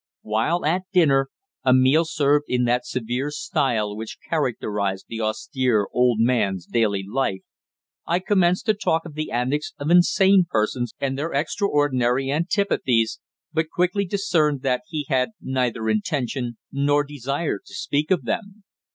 [0.23, 1.29] While at dinner,
[1.63, 7.41] a meal served in that severe style which characterised the austere old man's daily life,
[8.07, 13.19] I commenced to talk of the antics of insane persons and their extraordinary antipathies,
[13.53, 18.63] but quickly discerned that he had neither intention nor desire to speak of them.